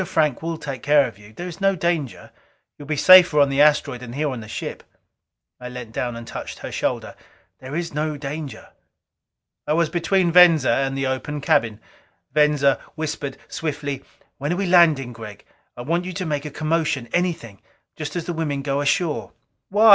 Frank 0.05 0.41
will 0.41 0.57
take 0.57 0.81
care 0.81 1.07
of 1.07 1.19
you. 1.19 1.31
There 1.31 1.47
is 1.47 1.61
no 1.61 1.75
danger; 1.75 2.31
you 2.75 2.83
will 2.85 2.87
be 2.87 2.95
safer 2.95 3.39
on 3.39 3.49
the 3.49 3.61
asteroid 3.61 3.99
than 3.99 4.13
here 4.13 4.31
on 4.31 4.39
the 4.39 4.47
ship." 4.47 4.81
I 5.59 5.69
leaned 5.69 5.93
down 5.93 6.15
and 6.15 6.25
touched 6.25 6.57
her 6.57 6.71
shoulder. 6.71 7.15
"There 7.59 7.75
is 7.75 7.93
no 7.93 8.17
danger." 8.17 8.69
I 9.67 9.73
was 9.73 9.89
between 9.91 10.31
Venza 10.31 10.71
and 10.71 10.97
the 10.97 11.05
open 11.05 11.39
cabin. 11.39 11.79
Venza 12.33 12.79
whispered 12.95 13.37
swiftly, 13.47 14.03
"When 14.39 14.57
we 14.57 14.65
are 14.65 14.69
landing, 14.69 15.13
Gregg, 15.13 15.45
I 15.77 15.83
want 15.83 16.05
you 16.05 16.13
to 16.13 16.25
make 16.25 16.45
a 16.45 16.49
commotion 16.49 17.07
anything 17.13 17.61
just 17.95 18.15
as 18.15 18.25
the 18.25 18.33
women 18.33 18.63
go 18.63 18.81
ashore." 18.81 19.33
"Why? 19.69 19.89